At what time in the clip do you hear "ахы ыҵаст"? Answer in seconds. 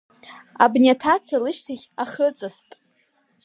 2.03-2.69